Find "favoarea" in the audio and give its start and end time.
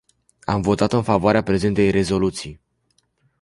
1.03-1.43